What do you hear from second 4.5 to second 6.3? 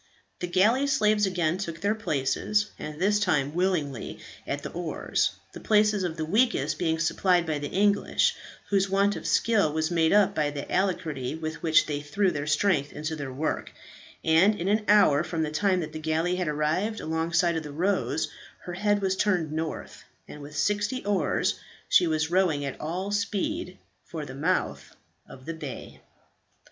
the oars, the places of the